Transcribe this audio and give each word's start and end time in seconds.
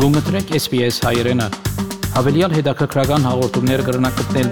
Գումտրեք 0.00 0.54
SBS 0.56 0.96
հայերեն։ 1.04 1.42
Հավելյալ 2.14 2.54
հետաքրքրական 2.56 3.26
հաղորդումներ 3.28 3.80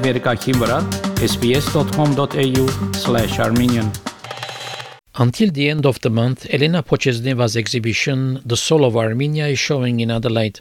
վերկայքին 0.04 0.58
վրա 0.60 0.78
sbs.com.au/armenian 1.24 3.88
Until 5.24 5.48
the 5.58 5.66
end 5.70 5.84
of 5.86 5.96
the 6.04 6.10
month, 6.10 6.44
Elena 6.50 6.82
Pochesneva's 6.82 7.56
exhibition 7.56 8.42
The 8.44 8.58
Soul 8.58 8.84
of 8.84 8.98
Armenia 8.98 9.46
is 9.46 9.58
showing 9.58 10.00
in 10.00 10.10
Adelaide. 10.10 10.60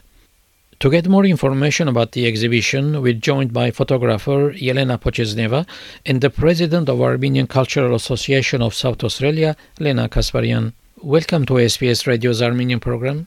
To 0.80 0.88
get 0.88 1.06
more 1.06 1.26
information 1.26 1.88
about 1.88 2.12
the 2.12 2.26
exhibition, 2.26 3.02
we're 3.02 3.12
joined 3.12 3.52
by 3.52 3.70
photographer 3.70 4.54
Yelena 4.54 4.98
Pochesneva 4.98 5.66
and 6.06 6.22
the 6.22 6.30
president 6.30 6.88
of 6.88 7.02
Armenian 7.02 7.46
Cultural 7.46 7.94
Association 7.94 8.62
of 8.62 8.72
South 8.72 9.04
Australia, 9.04 9.54
Lena 9.78 10.08
Kasparian. 10.08 10.72
Welcome 11.02 11.44
to 11.44 11.58
SBS 11.68 12.06
Radio's 12.06 12.40
Armenian 12.40 12.80
program. 12.80 13.26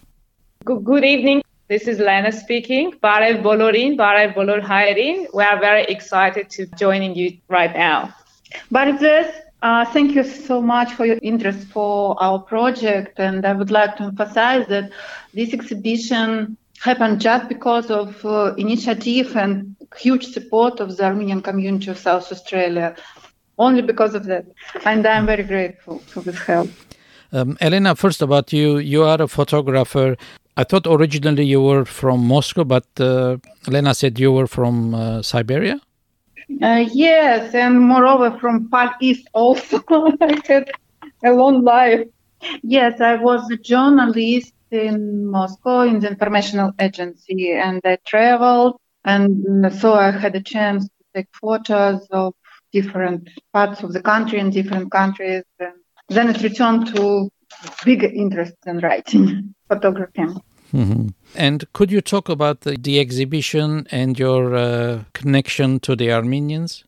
Good, 0.66 0.84
good 0.84 1.06
evening. 1.06 1.44
This 1.72 1.88
is 1.88 2.00
Lena 2.00 2.34
speaking. 2.34 2.92
Barev 3.02 3.42
Bolorin, 3.42 3.96
Barev 3.96 4.36
Bolor 4.36 4.62
Haerin. 4.62 5.28
We 5.34 5.42
are 5.42 5.58
very 5.58 5.84
excited 5.86 6.50
to 6.50 6.66
joining 6.78 7.16
you 7.16 7.38
right 7.48 7.74
now. 7.74 8.14
Barev, 8.74 9.32
uh, 9.62 9.86
thank 9.86 10.14
you 10.14 10.26
so 10.26 10.62
much 10.62 10.92
for 10.92 11.06
your 11.06 11.18
interest 11.22 11.66
for 11.70 12.22
our 12.22 12.40
project. 12.40 13.22
And 13.22 13.46
I 13.46 13.54
would 13.54 13.72
like 13.72 13.96
to 14.00 14.04
emphasize 14.04 14.68
that 14.68 14.92
this 15.34 15.54
exhibition 15.54 16.58
happened 16.82 17.22
just 17.22 17.48
because 17.48 17.90
of 17.90 18.26
uh, 18.26 18.54
initiative 18.58 19.38
and 19.38 19.74
huge 19.98 20.26
support 20.26 20.82
of 20.82 20.98
the 20.98 21.06
Armenian 21.06 21.42
community 21.42 21.90
of 21.90 21.98
South 21.98 22.30
Australia. 22.34 22.98
Only 23.58 23.82
because 23.82 24.14
of 24.14 24.26
that. 24.26 24.44
And 24.84 25.08
I'm 25.08 25.26
very 25.26 25.44
grateful 25.44 26.00
for 26.00 26.20
this 26.20 26.38
help. 26.40 26.70
Um, 27.32 27.58
Elena, 27.62 27.96
first 27.96 28.22
about 28.22 28.52
you, 28.52 28.78
you 28.80 29.04
are 29.04 29.22
a 29.22 29.28
photographer. 29.30 30.18
I 30.58 30.64
thought 30.64 30.86
originally 30.88 31.46
you 31.46 31.62
were 31.62 31.86
from 31.86 32.28
Moscow, 32.28 32.64
but 32.64 32.86
uh, 33.00 33.38
Elena 33.68 33.94
said 33.94 34.20
you 34.20 34.32
were 34.32 34.48
from 34.48 34.94
uh, 34.94 35.22
Siberia. 35.22 35.80
Uh, 36.62 36.86
yes, 36.92 37.56
and 37.56 37.80
moreover 37.80 38.38
from 38.40 38.68
Far 38.70 38.96
East 39.00 39.28
also. 39.34 39.82
I 40.22 40.42
had 40.46 40.72
a 41.24 41.32
long 41.32 41.64
life. 41.64 42.06
Yes, 42.64 43.00
I 43.00 43.16
was 43.16 43.50
a 43.50 43.58
journalist 43.58 44.54
in 44.72 45.28
Moscow 45.28 45.82
in 45.82 46.00
the 46.00 46.10
informational 46.10 46.72
agency, 46.80 47.54
and 47.54 47.82
I 47.86 47.98
traveled, 48.06 48.80
and 49.06 49.74
so 49.74 49.94
I 49.94 50.12
had 50.12 50.36
a 50.36 50.42
chance 50.42 50.86
to 50.86 51.04
take 51.16 51.28
photos 51.34 52.06
of 52.12 52.34
different 52.72 53.30
parts 53.54 53.84
of 53.84 53.94
the 53.94 54.02
country 54.02 54.40
and 54.40 54.52
different 54.52 54.92
countries. 54.92 55.44
And 55.60 55.74
then 56.10 56.30
it 56.30 56.42
returned 56.42 56.96
to 56.96 57.30
big 57.86 58.04
interest 58.04 58.56
in 58.66 58.80
writing, 58.80 59.54
photography. 59.68 60.26
Mm-hmm. 60.74 61.08
And 61.36 61.66
could 61.74 61.92
you 61.92 62.02
talk 62.02 62.30
about 62.30 62.62
the, 62.62 62.78
the 62.78 63.00
exhibition 63.00 63.88
and 63.92 64.18
your 64.18 64.56
uh, 64.56 65.04
connection 65.14 65.80
to 65.82 65.96
the 65.96 66.12
Armenians? 66.12 66.86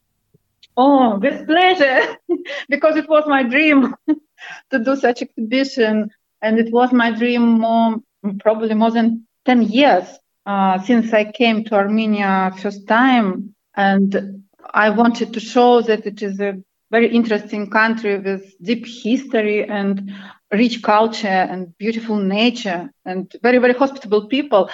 Oh, 0.77 1.17
with 1.17 1.45
pleasure, 1.45 2.17
because 2.69 2.95
it 2.95 3.07
was 3.09 3.25
my 3.27 3.43
dream 3.43 3.93
to 4.71 4.79
do 4.79 4.95
such 4.95 5.21
exhibition 5.21 6.09
and 6.41 6.59
it 6.59 6.71
was 6.71 6.91
my 6.91 7.11
dream 7.11 7.59
more, 7.59 7.97
probably 8.39 8.73
more 8.73 8.91
than 8.91 9.25
10 9.45 9.63
years 9.63 10.05
uh, 10.45 10.81
since 10.81 11.13
I 11.13 11.31
came 11.31 11.63
to 11.65 11.75
Armenia 11.75 12.51
first 12.57 12.87
time. 12.87 13.55
And 13.75 14.43
I 14.73 14.89
wanted 14.89 15.33
to 15.33 15.39
show 15.39 15.81
that 15.81 16.05
it 16.05 16.21
is 16.21 16.39
a 16.39 16.61
very 16.91 17.07
interesting 17.07 17.69
country 17.69 18.19
with 18.19 18.53
deep 18.61 18.85
history 18.85 19.67
and 19.67 20.11
rich 20.53 20.81
culture 20.81 21.27
and 21.27 21.75
beautiful 21.77 22.17
nature 22.17 22.89
and 23.05 23.31
very, 23.41 23.57
very 23.57 23.73
hospitable 23.73 24.27
people. 24.27 24.69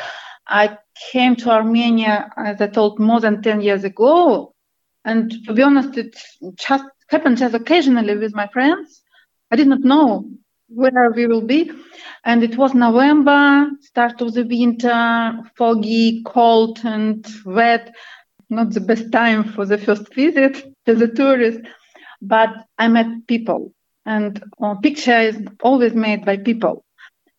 I 0.47 0.77
came 1.11 1.35
to 1.37 1.51
Armenia, 1.51 2.31
as 2.37 2.61
I 2.61 2.67
told, 2.67 2.99
more 2.99 3.19
than 3.19 3.41
10 3.41 3.61
years 3.61 3.83
ago. 3.83 4.53
And 5.05 5.31
to 5.45 5.53
be 5.53 5.61
honest, 5.61 5.97
it 5.97 6.15
just 6.55 6.83
happened 7.07 7.37
just 7.37 7.55
occasionally 7.55 8.17
with 8.17 8.35
my 8.35 8.47
friends. 8.47 9.01
I 9.51 9.55
did 9.55 9.67
not 9.67 9.81
know 9.81 10.29
where 10.67 11.11
we 11.15 11.27
will 11.27 11.41
be. 11.41 11.71
And 12.25 12.43
it 12.43 12.57
was 12.57 12.73
November, 12.73 13.69
start 13.81 14.21
of 14.21 14.33
the 14.33 14.43
winter, 14.43 15.39
foggy, 15.55 16.23
cold, 16.23 16.79
and 16.83 17.25
wet. 17.45 17.93
Not 18.49 18.71
the 18.71 18.81
best 18.81 19.11
time 19.11 19.43
for 19.43 19.65
the 19.65 19.77
first 19.77 20.13
visit 20.13 20.73
as 20.87 21.01
a 21.01 21.07
tourist, 21.07 21.61
but 22.21 22.49
I 22.77 22.87
met 22.87 23.27
people. 23.27 23.73
And 24.15 24.31
a 24.61 24.75
picture 24.75 25.19
is 25.29 25.37
always 25.61 25.93
made 25.93 26.25
by 26.25 26.35
people. 26.49 26.75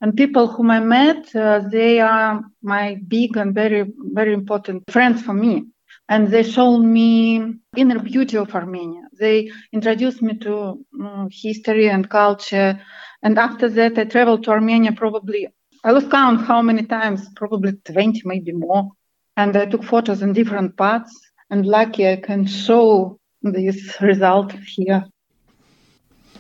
And 0.01 0.17
people 0.17 0.47
whom 0.47 0.71
I 0.71 0.81
met, 0.81 1.35
uh, 1.37 1.61
they 1.71 2.01
are 2.01 2.41
my 2.63 2.85
big 3.07 3.37
and 3.37 3.55
very, 3.55 3.85
very 4.19 4.33
important 4.33 4.79
friends 4.91 5.21
for 5.21 5.35
me. 5.35 5.67
And 6.09 6.29
they 6.29 6.43
showed 6.43 6.85
me 6.99 7.55
inner 7.77 7.99
beauty 7.99 8.37
of 8.39 8.55
Armenia. 8.55 9.03
They 9.19 9.51
introduced 9.73 10.23
me 10.23 10.39
to 10.39 10.53
um, 10.99 11.29
history 11.31 11.89
and 11.89 12.09
culture 12.09 12.81
and 13.23 13.39
after 13.39 13.69
that, 13.69 13.99
I 13.99 14.05
traveled 14.05 14.45
to 14.45 14.51
Armenia 14.51 14.93
probably, 14.93 15.49
I 15.85 15.91
lost 15.91 16.11
count 16.11 16.43
how 16.43 16.63
many 16.63 16.85
times, 16.85 17.29
probably 17.37 17.73
20, 17.73 18.23
maybe 18.25 18.53
more. 18.53 18.91
And 19.37 19.57
I 19.57 19.67
took 19.67 19.85
photos 19.85 20.23
in 20.23 20.33
different 20.33 20.77
parts. 20.77 21.13
And 21.51 21.67
lucky 21.67 22.09
I 22.09 22.17
can 22.17 22.47
show 22.47 23.19
this 23.43 24.01
result 24.01 24.53
here. 24.53 25.05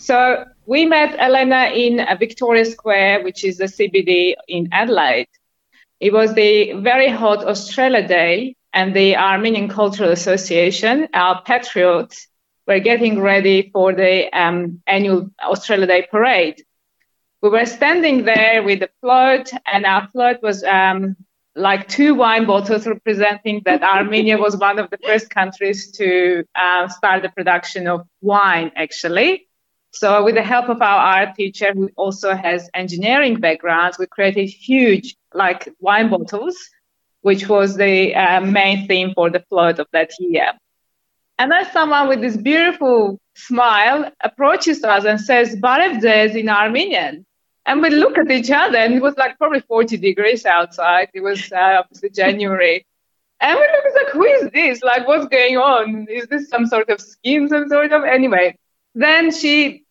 So 0.00 0.44
we 0.66 0.86
met 0.86 1.18
Elena 1.18 1.70
in 1.74 2.04
Victoria 2.18 2.64
Square, 2.64 3.22
which 3.22 3.44
is 3.44 3.58
the 3.58 3.66
CBD 3.66 4.34
in 4.48 4.68
Adelaide. 4.72 5.28
It 6.00 6.12
was 6.12 6.34
the 6.34 6.72
very 6.72 7.08
hot 7.08 7.44
Australia 7.44 8.06
Day, 8.06 8.56
and 8.72 8.94
the 8.94 9.16
Armenian 9.16 9.68
Cultural 9.68 10.10
Association, 10.10 11.08
our 11.14 11.42
patriots, 11.42 12.26
were 12.66 12.80
getting 12.80 13.20
ready 13.20 13.70
for 13.72 13.92
the 13.92 14.32
um, 14.32 14.80
annual 14.86 15.30
Australia 15.42 15.86
Day 15.86 16.08
parade 16.10 16.64
we 17.42 17.48
were 17.48 17.66
standing 17.66 18.24
there 18.24 18.62
with 18.62 18.80
the 18.80 18.90
float, 19.00 19.50
and 19.66 19.86
our 19.86 20.08
float 20.08 20.42
was 20.42 20.62
um, 20.64 21.16
like 21.56 21.88
two 21.88 22.14
wine 22.14 22.46
bottles 22.46 22.86
representing 22.86 23.62
that 23.64 23.82
Armenia 23.82 24.36
was 24.38 24.56
one 24.56 24.78
of 24.78 24.90
the 24.90 24.98
first 24.98 25.30
countries 25.30 25.90
to 25.92 26.44
uh, 26.54 26.88
start 26.88 27.22
the 27.22 27.30
production 27.30 27.86
of 27.86 28.06
wine, 28.20 28.70
actually. 28.76 29.48
So, 29.92 30.24
with 30.24 30.36
the 30.36 30.42
help 30.42 30.68
of 30.68 30.80
our 30.80 31.00
art 31.00 31.34
teacher, 31.34 31.72
who 31.72 31.90
also 31.96 32.34
has 32.34 32.70
engineering 32.74 33.40
background, 33.40 33.94
we 33.98 34.06
created 34.06 34.46
huge, 34.46 35.16
like 35.34 35.68
wine 35.80 36.08
bottles, 36.10 36.56
which 37.22 37.48
was 37.48 37.76
the 37.76 38.14
uh, 38.14 38.40
main 38.40 38.86
theme 38.86 39.12
for 39.14 39.30
the 39.30 39.40
float 39.48 39.78
of 39.78 39.88
that 39.92 40.10
year. 40.20 40.52
And 41.38 41.50
then 41.50 41.66
someone 41.72 42.08
with 42.08 42.20
this 42.20 42.36
beautiful 42.36 43.18
smile 43.34 44.10
approaches 44.22 44.84
us 44.84 45.04
and 45.04 45.20
says, 45.20 45.56
Barev 45.56 46.36
in 46.36 46.48
Armenian. 46.48 47.24
And 47.66 47.82
we 47.82 47.90
look 47.90 48.18
at 48.18 48.30
each 48.30 48.50
other, 48.50 48.78
and 48.78 48.94
it 48.94 49.02
was 49.02 49.16
like 49.16 49.38
probably 49.38 49.60
40 49.60 49.96
degrees 49.96 50.46
outside. 50.46 51.08
It 51.14 51.20
was 51.20 51.50
uh, 51.52 51.78
obviously 51.80 52.10
January. 52.10 52.86
And 53.40 53.58
we 53.58 53.66
look 53.66 53.94
like, 53.94 54.12
who 54.12 54.24
is 54.24 54.50
this? 54.52 54.82
Like, 54.82 55.08
what's 55.08 55.28
going 55.28 55.56
on? 55.56 56.06
Is 56.10 56.26
this 56.26 56.48
some 56.48 56.66
sort 56.66 56.90
of 56.90 57.00
scheme, 57.00 57.48
some 57.48 57.68
sort 57.68 57.92
of? 57.92 58.04
Anyway, 58.04 58.56
then 58.94 59.32
she 59.32 59.84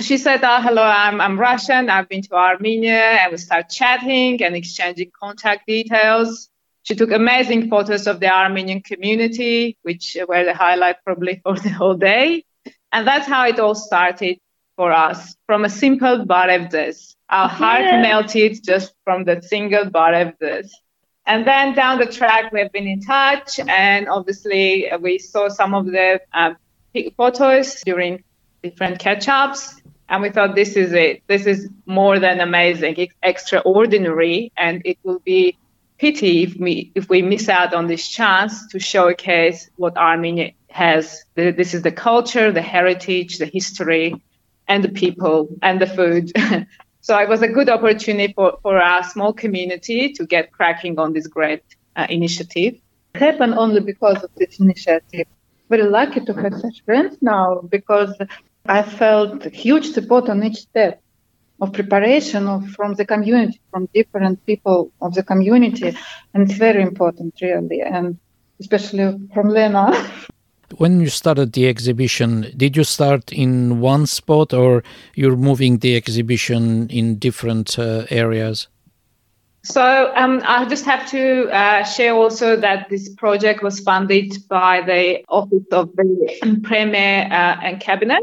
she 0.00 0.18
said, 0.18 0.40
oh, 0.42 0.60
hello, 0.60 0.82
I'm, 0.82 1.20
I'm 1.20 1.38
Russian. 1.38 1.88
I've 1.88 2.08
been 2.08 2.22
to 2.22 2.34
Armenia. 2.34 3.00
And 3.00 3.32
we 3.32 3.38
start 3.38 3.70
chatting 3.70 4.42
and 4.42 4.56
exchanging 4.56 5.12
contact 5.18 5.66
details. 5.66 6.50
She 6.82 6.94
took 6.96 7.12
amazing 7.12 7.70
photos 7.70 8.06
of 8.06 8.20
the 8.20 8.28
Armenian 8.28 8.82
community, 8.82 9.78
which 9.82 10.16
were 10.28 10.44
the 10.44 10.54
highlight 10.54 10.96
probably 11.04 11.40
for 11.44 11.54
the 11.54 11.70
whole 11.70 11.94
day. 11.94 12.44
And 12.92 13.06
that's 13.06 13.26
how 13.26 13.46
it 13.46 13.58
all 13.58 13.74
started 13.74 14.38
for 14.76 14.92
us 14.92 15.36
from 15.46 15.64
a 15.64 15.70
simple 15.70 16.26
barevdes. 16.26 17.14
Our 17.28 17.48
heart 17.48 17.82
yeah. 17.82 18.02
melted 18.02 18.62
just 18.64 18.94
from 19.04 19.24
the 19.24 19.42
single 19.42 19.86
barevdes. 19.86 20.70
And 21.26 21.46
then 21.46 21.74
down 21.74 21.98
the 21.98 22.06
track, 22.06 22.52
we've 22.52 22.70
been 22.70 22.86
in 22.86 23.00
touch, 23.00 23.58
and 23.58 24.08
obviously 24.08 24.90
we 25.00 25.18
saw 25.18 25.48
some 25.48 25.72
of 25.72 25.86
the 25.86 26.20
um, 26.34 26.56
photos 27.16 27.80
during 27.82 28.22
different 28.64 28.98
catch-ups, 28.98 29.82
and 30.08 30.22
we 30.22 30.30
thought 30.30 30.54
this 30.54 30.74
is 30.76 30.92
it. 30.92 31.22
This 31.26 31.46
is 31.46 31.68
more 31.86 32.18
than 32.18 32.40
amazing. 32.40 32.94
It's 32.96 33.14
extraordinary, 33.22 34.52
and 34.56 34.82
it 34.84 34.98
will 35.04 35.20
be 35.20 35.56
pity 35.98 36.42
if 36.42 36.56
we 36.56 36.90
if 36.94 37.08
we 37.08 37.22
miss 37.22 37.48
out 37.48 37.72
on 37.74 37.86
this 37.86 38.08
chance 38.08 38.66
to 38.72 38.78
showcase 38.78 39.70
what 39.76 39.96
Armenia 39.96 40.52
has. 40.70 41.24
This 41.34 41.74
is 41.74 41.82
the 41.82 41.92
culture, 41.92 42.50
the 42.50 42.62
heritage, 42.62 43.38
the 43.38 43.46
history, 43.46 44.06
and 44.66 44.82
the 44.82 44.88
people 44.88 45.48
and 45.62 45.80
the 45.80 45.86
food. 45.86 46.32
so 47.00 47.18
it 47.18 47.28
was 47.28 47.42
a 47.42 47.48
good 47.48 47.68
opportunity 47.68 48.32
for, 48.32 48.58
for 48.62 48.78
our 48.78 49.02
small 49.04 49.32
community 49.32 50.12
to 50.12 50.26
get 50.26 50.52
cracking 50.52 50.98
on 50.98 51.12
this 51.12 51.26
great 51.26 51.62
uh, 51.96 52.06
initiative. 52.08 52.74
It 53.14 53.20
happened 53.20 53.54
only 53.54 53.80
because 53.80 54.22
of 54.24 54.30
this 54.36 54.58
initiative. 54.58 55.26
Very 55.70 55.84
lucky 55.84 56.20
to 56.20 56.32
have 56.34 56.54
such 56.60 56.84
friends 56.84 57.16
now 57.22 57.62
because 57.76 58.12
I 58.66 58.82
felt 58.82 59.44
huge 59.44 59.90
support 59.92 60.28
on 60.28 60.42
each 60.42 60.56
step. 60.56 61.00
of 61.60 61.72
preparation 61.72 62.46
of, 62.48 62.68
from 62.70 62.94
the 62.94 63.04
community, 63.04 63.60
from 63.70 63.88
different 63.94 64.44
people 64.46 64.90
of 65.00 65.14
the 65.14 65.22
community, 65.22 65.96
and 66.32 66.42
it's 66.42 66.58
very 66.58 66.82
important, 66.82 67.34
really, 67.40 67.80
and 67.80 68.18
especially 68.60 69.16
from 69.32 69.48
Lena. 69.48 69.92
when 70.76 71.00
you 71.00 71.08
started 71.08 71.52
the 71.52 71.68
exhibition, 71.68 72.52
did 72.56 72.76
you 72.76 72.84
start 72.84 73.32
in 73.32 73.80
one 73.80 74.06
spot 74.06 74.52
or 74.52 74.82
you're 75.14 75.36
moving 75.36 75.78
the 75.78 75.96
exhibition 75.96 76.88
in 76.90 77.18
different 77.18 77.78
uh, 77.78 78.04
areas? 78.10 78.68
So 79.62 80.12
um, 80.14 80.42
I 80.44 80.66
just 80.66 80.84
have 80.84 81.08
to 81.10 81.48
uh, 81.48 81.84
share 81.84 82.12
also 82.12 82.56
that 82.56 82.90
this 82.90 83.08
project 83.08 83.62
was 83.62 83.80
funded 83.80 84.36
by 84.48 84.82
the 84.82 85.24
Office 85.28 85.64
of 85.72 85.90
the 85.96 86.60
Premier 86.62 87.28
uh, 87.30 87.56
and 87.62 87.80
Cabinet. 87.80 88.22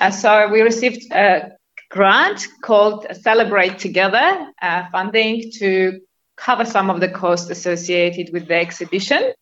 Uh, 0.00 0.10
so 0.10 0.48
we 0.50 0.60
received 0.60 1.12
a 1.12 1.52
grant 1.90 2.46
called 2.62 3.06
Celebrate 3.22 3.78
Together 3.78 4.48
uh, 4.60 4.84
funding 4.90 5.50
to 5.58 6.00
cover 6.36 6.64
some 6.64 6.90
of 6.90 7.00
the 7.00 7.08
costs 7.08 7.50
associated 7.50 8.32
with 8.32 8.48
the 8.48 8.56
exhibition. 8.56 9.32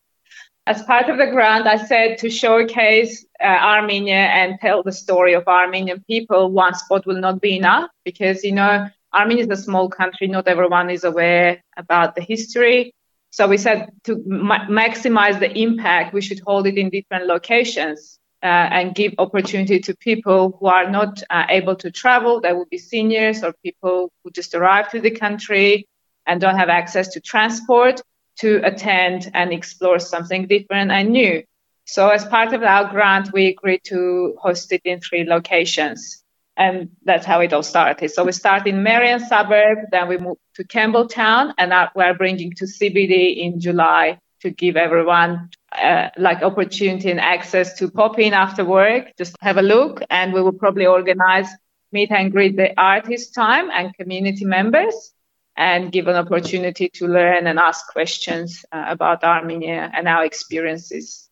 As 0.65 0.81
part 0.83 1.09
of 1.09 1.17
the 1.17 1.27
grant, 1.27 1.67
I 1.67 1.77
said 1.77 2.19
to 2.19 2.29
showcase 2.29 3.25
uh, 3.41 3.45
Armenia 3.45 4.15
and 4.15 4.57
tell 4.61 4.83
the 4.83 4.93
story 4.93 5.33
of 5.33 5.47
Armenian 5.47 6.03
people, 6.07 6.51
one 6.51 6.73
spot 6.75 7.05
will 7.05 7.19
not 7.19 7.41
be 7.41 7.57
enough 7.57 7.89
because, 8.05 8.43
you 8.43 8.53
know, 8.53 8.87
Armenia 9.13 9.43
is 9.43 9.49
a 9.49 9.61
small 9.61 9.89
country. 9.89 10.27
Not 10.27 10.47
everyone 10.47 10.89
is 10.89 11.03
aware 11.03 11.61
about 11.75 12.15
the 12.15 12.21
history. 12.21 12.93
So 13.31 13.47
we 13.47 13.57
said 13.57 13.89
to 14.05 14.23
ma- 14.25 14.67
maximize 14.67 15.39
the 15.39 15.51
impact, 15.51 16.13
we 16.13 16.21
should 16.21 16.39
hold 16.45 16.67
it 16.67 16.77
in 16.77 16.89
different 16.89 17.25
locations 17.25 18.19
uh, 18.43 18.67
and 18.71 18.93
give 18.93 19.13
opportunity 19.19 19.79
to 19.79 19.95
people 19.95 20.57
who 20.59 20.67
are 20.67 20.89
not 20.89 21.23
uh, 21.29 21.45
able 21.49 21.75
to 21.77 21.89
travel. 21.89 22.41
That 22.41 22.57
would 22.57 22.69
be 22.69 22.77
seniors 22.77 23.41
or 23.41 23.53
people 23.63 24.11
who 24.23 24.31
just 24.31 24.53
arrived 24.53 24.91
to 24.91 24.99
the 24.99 25.11
country 25.11 25.87
and 26.27 26.41
don't 26.41 26.57
have 26.57 26.69
access 26.69 27.07
to 27.09 27.21
transport 27.21 28.01
to 28.39 28.59
attend 28.65 29.31
and 29.33 29.53
explore 29.53 29.99
something 29.99 30.47
different 30.47 30.91
and 30.91 31.11
new. 31.11 31.43
So 31.85 32.09
as 32.09 32.25
part 32.25 32.53
of 32.53 32.63
our 32.63 32.89
grant, 32.89 33.31
we 33.31 33.47
agreed 33.47 33.81
to 33.85 34.35
host 34.41 34.71
it 34.71 34.81
in 34.83 34.99
three 34.99 35.25
locations. 35.25 36.23
And 36.55 36.89
that's 37.03 37.25
how 37.25 37.39
it 37.39 37.53
all 37.53 37.63
started. 37.63 38.11
So 38.11 38.23
we 38.23 38.31
start 38.31 38.67
in 38.67 38.83
Marion 38.83 39.19
suburb, 39.19 39.79
then 39.91 40.07
we 40.07 40.17
move 40.17 40.37
to 40.55 40.63
Campbelltown, 40.63 41.53
and 41.57 41.73
we're 41.95 42.13
bringing 42.13 42.51
to 42.53 42.65
CBD 42.65 43.37
in 43.37 43.59
July 43.59 44.19
to 44.43 44.51
give 44.51 44.77
everyone 44.77 45.49
uh, 45.71 46.09
like 46.17 46.43
opportunity 46.43 47.09
and 47.09 47.19
access 47.19 47.77
to 47.79 47.89
pop 47.89 48.19
in 48.19 48.33
after 48.33 48.63
work, 48.63 49.11
just 49.17 49.35
have 49.41 49.57
a 49.57 49.61
look, 49.61 50.01
and 50.09 50.33
we 50.33 50.41
will 50.41 50.53
probably 50.53 50.85
organize 50.85 51.49
meet 51.91 52.11
and 52.11 52.31
greet 52.31 52.55
the 52.57 52.69
artist 52.79 53.33
time 53.33 53.69
and 53.71 53.95
community 53.95 54.45
members 54.45 55.13
and 55.55 55.91
give 55.91 56.07
an 56.07 56.15
opportunity 56.15 56.89
to 56.89 57.07
learn 57.07 57.47
and 57.47 57.59
ask 57.59 57.87
questions 57.91 58.65
uh, 58.71 58.85
about 58.87 59.23
Armenia 59.23 59.89
and 59.93 60.07
our 60.07 60.25
experiences. 60.25 61.29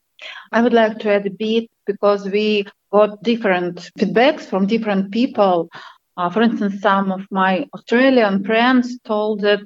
I 0.52 0.62
would 0.62 0.74
like 0.74 1.00
to 1.00 1.12
add 1.12 1.26
a 1.26 1.32
bit 1.32 1.70
because 1.86 2.30
we 2.30 2.66
got 2.92 3.24
different 3.24 3.90
feedbacks 4.00 4.44
from 4.44 4.68
different 4.68 5.12
people. 5.12 5.70
Uh, 6.16 6.30
for 6.30 6.42
instance, 6.44 6.82
some 6.82 7.12
of 7.12 7.22
my 7.32 7.68
Australian 7.74 8.44
friends 8.44 9.00
told 9.04 9.42
that 9.42 9.62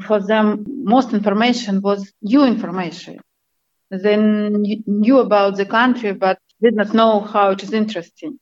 for 0.00 0.20
them 0.20 0.64
most 0.84 1.12
information 1.12 1.80
was 1.80 2.12
new 2.22 2.44
information. 2.44 3.18
They 3.90 4.16
knew 4.16 5.18
about 5.18 5.56
the 5.56 5.66
country 5.66 6.12
but 6.12 6.38
did 6.62 6.74
not 6.74 6.94
know 6.94 7.20
how 7.20 7.50
it 7.50 7.62
is 7.62 7.72
interesting. 7.72 8.38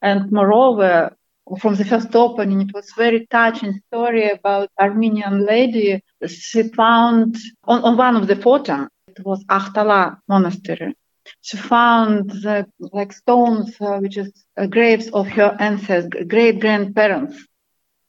And 0.00 0.30
moreover, 0.32 1.16
from 1.58 1.74
the 1.74 1.84
first 1.84 2.14
opening, 2.14 2.60
it 2.62 2.74
was 2.74 2.92
very 2.96 3.26
touching 3.30 3.80
story 3.88 4.30
about 4.30 4.70
Armenian 4.80 5.44
lady. 5.46 6.02
She 6.26 6.62
found 6.64 7.36
on, 7.64 7.82
on 7.84 7.96
one 7.96 8.16
of 8.16 8.26
the 8.26 8.36
photos, 8.36 8.88
it 9.08 9.24
was 9.24 9.44
Akhtala 9.44 10.18
monastery. 10.28 10.94
She 11.40 11.56
found 11.56 12.30
the, 12.30 12.66
like 12.78 13.12
stones, 13.12 13.76
uh, 13.80 13.98
which 13.98 14.16
is 14.18 14.32
uh, 14.56 14.66
graves 14.66 15.08
of 15.10 15.28
her 15.28 15.56
ancestors, 15.58 16.24
great 16.26 16.60
grandparents. 16.60 17.36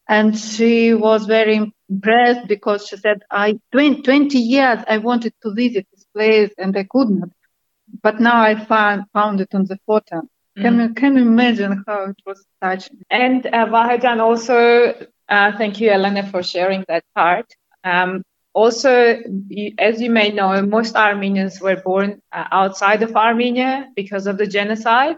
And 0.07 0.37
she 0.37 0.93
was 0.93 1.25
very 1.25 1.71
impressed 1.93 2.47
because 2.47 2.87
she 2.87 2.97
said, 2.97 3.23
I 3.31 3.59
20, 3.71 4.01
20 4.03 4.39
years 4.39 4.79
I 4.87 4.97
wanted 4.97 5.33
to 5.43 5.53
visit 5.53 5.87
this 5.91 6.05
place 6.15 6.51
and 6.57 6.77
I 6.77 6.85
could 6.89 7.09
not. 7.09 7.29
But 8.01 8.19
now 8.19 8.41
I 8.41 8.55
found, 8.55 9.03
found 9.13 9.41
it 9.41 9.49
on 9.53 9.65
the 9.65 9.77
photo. 9.85 10.21
Can 10.61 10.79
you 10.79 10.93
can 10.93 11.15
you 11.17 11.23
imagine 11.23 11.83
how 11.87 12.05
it 12.11 12.19
was 12.25 12.45
touching? 12.61 12.99
And 13.09 13.45
uh, 13.45 13.65
Vahajan 13.67 14.19
also, 14.19 14.93
uh, 15.29 15.51
thank 15.57 15.79
you, 15.81 15.89
Elena, 15.89 16.23
for 16.29 16.43
sharing 16.43 16.85
that 16.87 17.03
part. 17.15 17.45
Um, 17.83 18.23
also, 18.53 19.17
as 19.79 20.01
you 20.01 20.09
may 20.11 20.29
know, 20.31 20.61
most 20.61 20.95
Armenians 20.95 21.59
were 21.61 21.75
born 21.77 22.21
uh, 22.31 22.45
outside 22.51 23.01
of 23.03 23.15
Armenia 23.15 23.87
because 23.95 24.27
of 24.27 24.37
the 24.37 24.47
genocide 24.47 25.15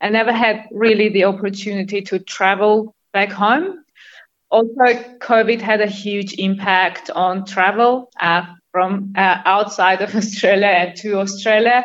and 0.00 0.12
never 0.14 0.32
had 0.32 0.64
really 0.72 1.08
the 1.08 1.24
opportunity 1.24 2.02
to 2.02 2.18
travel 2.18 2.94
back 3.12 3.30
home. 3.30 3.84
Also, 4.50 4.84
COVID 5.18 5.60
had 5.60 5.80
a 5.80 5.86
huge 5.86 6.34
impact 6.38 7.10
on 7.10 7.44
travel 7.44 8.10
uh, 8.20 8.46
from 8.72 9.12
uh, 9.16 9.42
outside 9.44 10.00
of 10.00 10.14
Australia 10.14 10.66
and 10.66 10.96
to 10.96 11.18
Australia 11.18 11.84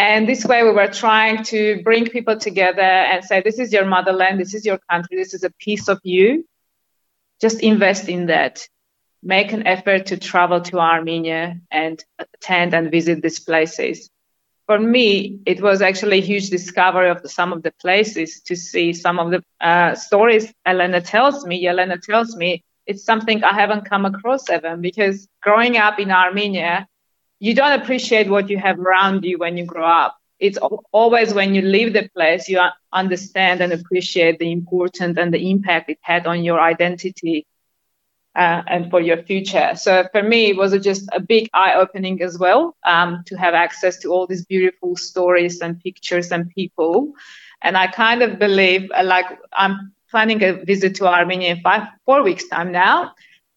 and 0.00 0.26
this 0.28 0.46
way, 0.46 0.62
we 0.62 0.70
were 0.70 0.88
trying 0.88 1.44
to 1.44 1.82
bring 1.82 2.06
people 2.06 2.38
together 2.38 2.80
and 2.80 3.22
say, 3.22 3.42
this 3.42 3.58
is 3.58 3.70
your 3.70 3.84
motherland, 3.84 4.40
this 4.40 4.54
is 4.54 4.64
your 4.64 4.78
country, 4.90 5.18
this 5.18 5.34
is 5.34 5.44
a 5.44 5.50
piece 5.50 5.88
of 5.88 6.00
you. 6.04 6.46
Just 7.40 7.60
invest 7.60 8.08
in 8.08 8.26
that. 8.26 8.66
Make 9.22 9.52
an 9.52 9.66
effort 9.66 10.06
to 10.06 10.16
travel 10.16 10.62
to 10.62 10.78
Armenia 10.78 11.60
and 11.70 12.02
attend 12.18 12.72
and 12.72 12.90
visit 12.90 13.20
these 13.20 13.40
places. 13.40 14.08
For 14.70 14.78
me, 14.78 15.40
it 15.46 15.60
was 15.60 15.82
actually 15.82 16.18
a 16.18 16.22
huge 16.22 16.48
discovery 16.48 17.10
of 17.10 17.20
the, 17.22 17.28
some 17.28 17.52
of 17.52 17.64
the 17.64 17.72
places 17.80 18.40
to 18.42 18.54
see 18.54 18.92
some 18.92 19.18
of 19.18 19.32
the 19.32 19.42
uh, 19.60 19.96
stories 19.96 20.54
Elena 20.64 21.00
tells 21.00 21.44
me. 21.44 21.66
Elena 21.66 21.98
tells 21.98 22.36
me 22.36 22.62
it's 22.86 23.02
something 23.02 23.42
I 23.42 23.52
haven't 23.52 23.90
come 23.90 24.04
across 24.04 24.48
ever 24.48 24.76
because 24.76 25.26
growing 25.42 25.76
up 25.76 25.98
in 25.98 26.12
Armenia, 26.12 26.86
you 27.40 27.52
don't 27.52 27.80
appreciate 27.80 28.30
what 28.30 28.48
you 28.48 28.58
have 28.58 28.78
around 28.78 29.24
you 29.24 29.38
when 29.38 29.56
you 29.56 29.64
grow 29.64 29.84
up. 29.84 30.16
It's 30.38 30.58
always 30.92 31.34
when 31.34 31.52
you 31.52 31.62
leave 31.62 31.92
the 31.92 32.08
place, 32.14 32.48
you 32.48 32.60
understand 32.92 33.62
and 33.62 33.72
appreciate 33.72 34.38
the 34.38 34.52
importance 34.52 35.18
and 35.18 35.34
the 35.34 35.50
impact 35.50 35.90
it 35.90 35.98
had 36.02 36.28
on 36.28 36.44
your 36.44 36.60
identity 36.60 37.44
uh, 38.36 38.62
and 38.66 38.90
for 38.90 39.00
your 39.00 39.22
future. 39.22 39.72
So 39.74 40.06
for 40.12 40.22
me, 40.22 40.50
it 40.50 40.56
was 40.56 40.72
just 40.82 41.08
a 41.12 41.20
big 41.20 41.48
eye 41.52 41.74
opening 41.74 42.22
as 42.22 42.38
well 42.38 42.76
um, 42.84 43.22
to 43.26 43.36
have 43.36 43.54
access 43.54 43.98
to 44.00 44.08
all 44.08 44.26
these 44.26 44.44
beautiful 44.44 44.96
stories 44.96 45.60
and 45.60 45.80
pictures 45.80 46.30
and 46.30 46.48
people. 46.50 47.12
And 47.62 47.76
I 47.76 47.88
kind 47.88 48.22
of 48.22 48.38
believe, 48.38 48.90
uh, 48.94 49.04
like, 49.04 49.26
I'm 49.52 49.92
planning 50.10 50.42
a 50.42 50.64
visit 50.64 50.94
to 50.96 51.06
Armenia 51.06 51.50
in 51.50 51.60
five, 51.60 51.82
four 52.04 52.22
weeks' 52.22 52.48
time 52.48 52.72
now 52.72 53.12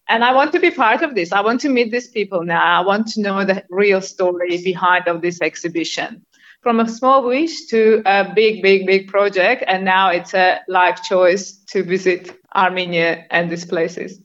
and 0.08 0.24
I 0.24 0.34
want 0.34 0.52
to 0.52 0.60
be 0.60 0.72
part 0.72 1.02
of 1.02 1.16
this. 1.16 1.32
I 1.32 1.42
want 1.42 1.62
to 1.62 1.70
meet 1.70 1.92
these 1.92 2.10
people 2.10 2.44
now. 2.44 2.82
I 2.82 2.86
want 2.86 3.08
to 3.10 3.22
know 3.22 3.46
the 3.46 3.64
real 3.70 4.02
story 4.02 4.62
behind 4.64 5.08
of 5.08 5.22
this 5.22 5.42
exhibition. 5.42 6.26
From 6.62 6.80
a 6.80 6.88
small 6.88 7.26
wish 7.26 7.66
to 7.68 8.02
a 8.06 8.32
big, 8.34 8.62
big, 8.62 8.86
big 8.86 9.08
project, 9.08 9.64
and 9.68 9.84
now 9.84 10.10
it's 10.10 10.34
a 10.34 10.62
life 10.68 11.02
choice 11.04 11.54
to 11.72 11.84
visit 11.84 12.32
Armenia 12.56 13.26
and 13.32 13.50
these 13.50 13.66
places. 13.66 14.20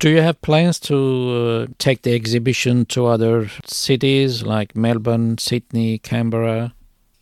Do 0.00 0.10
you 0.10 0.22
have 0.22 0.40
plans 0.40 0.80
to 0.80 0.96
uh, 0.96 1.72
take 1.78 2.02
the 2.02 2.14
exhibition 2.14 2.86
to 2.86 3.06
other 3.06 3.48
cities 3.66 4.42
like 4.42 4.74
Melbourne, 4.74 5.38
Sydney, 5.38 5.98
Canberra? 5.98 6.74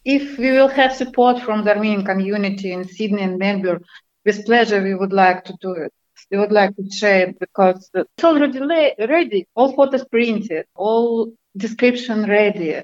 If 0.04 0.38
we 0.38 0.52
will 0.52 0.68
have 0.68 0.94
support 0.94 1.42
from 1.42 1.64
the 1.64 1.74
Armenian 1.74 2.04
community 2.04 2.72
in 2.72 2.88
Sydney 2.88 3.22
and 3.22 3.38
Melbourne, 3.38 3.84
with 4.24 4.46
pleasure 4.46 4.82
we 4.82 4.94
would 4.94 5.12
like 5.12 5.44
to 5.44 5.54
do 5.60 5.72
it 5.72 5.92
we 6.30 6.38
would 6.38 6.52
like 6.52 6.76
to 6.76 6.90
share 6.90 7.28
it 7.28 7.38
because 7.38 7.90
it's 7.94 8.24
already 8.24 8.60
ready. 8.60 9.46
All 9.54 9.74
photos 9.74 10.04
printed, 10.04 10.66
all 10.74 11.32
description 11.56 12.28
ready. 12.28 12.82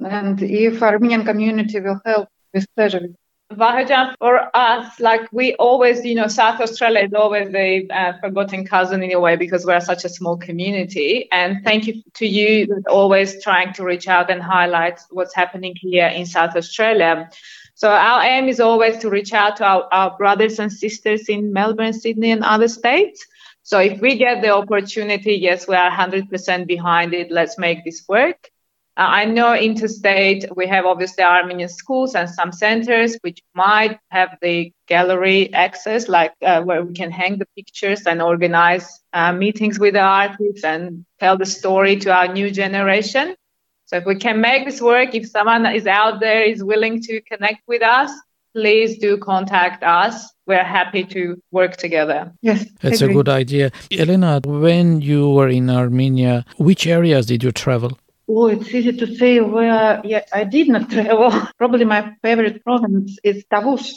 And 0.00 0.42
if 0.42 0.82
Armenian 0.82 1.24
community 1.24 1.80
will 1.80 2.00
help, 2.04 2.28
with 2.52 2.66
pleasure. 2.74 3.08
Vahajan, 3.52 4.16
for 4.18 4.50
us, 4.56 4.98
like 4.98 5.28
we 5.32 5.54
always, 5.54 6.04
you 6.04 6.16
know, 6.16 6.26
South 6.26 6.60
Australia 6.60 7.04
is 7.04 7.14
always 7.14 7.54
a 7.54 7.86
uh, 7.88 8.12
forgotten 8.20 8.66
cousin 8.66 9.04
in 9.04 9.12
a 9.12 9.20
way 9.20 9.36
because 9.36 9.64
we're 9.64 9.80
such 9.80 10.04
a 10.04 10.08
small 10.08 10.36
community. 10.36 11.28
And 11.30 11.62
thank 11.64 11.86
you 11.86 12.02
to 12.14 12.26
you 12.26 12.82
always 12.88 13.42
trying 13.44 13.72
to 13.74 13.84
reach 13.84 14.08
out 14.08 14.30
and 14.30 14.42
highlight 14.42 15.00
what's 15.10 15.34
happening 15.34 15.76
here 15.76 16.08
in 16.08 16.26
South 16.26 16.56
Australia. 16.56 17.30
So 17.74 17.88
our 17.88 18.22
aim 18.24 18.48
is 18.48 18.58
always 18.58 18.98
to 18.98 19.10
reach 19.10 19.32
out 19.32 19.58
to 19.58 19.64
our, 19.64 19.88
our 19.92 20.16
brothers 20.16 20.58
and 20.58 20.72
sisters 20.72 21.28
in 21.28 21.52
Melbourne, 21.52 21.92
Sydney, 21.92 22.32
and 22.32 22.42
other 22.42 22.68
states. 22.68 23.24
So 23.62 23.78
if 23.78 24.00
we 24.00 24.16
get 24.16 24.42
the 24.42 24.50
opportunity, 24.50 25.34
yes, 25.34 25.68
we 25.68 25.76
are 25.76 25.90
100% 25.90 26.66
behind 26.66 27.14
it. 27.14 27.30
Let's 27.30 27.58
make 27.58 27.84
this 27.84 28.04
work. 28.08 28.50
Uh, 28.98 29.08
I 29.08 29.24
know 29.26 29.54
interstate, 29.54 30.46
we 30.56 30.66
have 30.68 30.86
obviously 30.86 31.22
Armenian 31.22 31.68
schools 31.68 32.14
and 32.14 32.30
some 32.30 32.50
centers 32.50 33.18
which 33.20 33.42
might 33.54 33.98
have 34.10 34.38
the 34.40 34.72
gallery 34.86 35.52
access, 35.52 36.08
like 36.08 36.32
uh, 36.40 36.62
where 36.62 36.82
we 36.82 36.94
can 36.94 37.10
hang 37.10 37.36
the 37.38 37.46
pictures 37.54 38.06
and 38.06 38.22
organize 38.22 39.00
uh, 39.12 39.32
meetings 39.32 39.78
with 39.78 39.94
the 39.94 40.00
artists 40.00 40.64
and 40.64 41.04
tell 41.20 41.36
the 41.36 41.44
story 41.44 41.96
to 41.96 42.10
our 42.10 42.32
new 42.32 42.50
generation. 42.50 43.36
So 43.84 43.96
if 43.96 44.06
we 44.06 44.16
can 44.16 44.40
make 44.40 44.64
this 44.64 44.80
work, 44.80 45.14
if 45.14 45.28
someone 45.28 45.66
is 45.66 45.86
out 45.86 46.20
there 46.20 46.42
is 46.42 46.64
willing 46.64 47.02
to 47.02 47.20
connect 47.20 47.68
with 47.68 47.82
us, 47.82 48.10
please 48.54 48.96
do 48.96 49.18
contact 49.18 49.84
us. 49.84 50.32
We're 50.46 50.64
happy 50.64 51.04
to 51.04 51.40
work 51.50 51.76
together. 51.76 52.32
Yes, 52.40 52.64
That's 52.80 53.02
a 53.02 53.12
good 53.12 53.28
idea. 53.28 53.72
Elena, 53.90 54.40
when 54.44 55.02
you 55.02 55.28
were 55.28 55.48
in 55.48 55.68
Armenia, 55.68 56.46
which 56.56 56.86
areas 56.86 57.26
did 57.26 57.44
you 57.44 57.52
travel? 57.52 57.98
Oh, 58.28 58.46
it's 58.48 58.72
easy 58.74 58.92
to 58.92 59.06
say 59.16 59.40
where 59.40 60.00
yeah, 60.04 60.24
I 60.32 60.44
did 60.44 60.68
not 60.68 60.90
travel. 60.90 61.30
Probably 61.58 61.84
my 61.84 62.12
favorite 62.22 62.62
province 62.64 63.18
is 63.22 63.44
Tavush, 63.52 63.90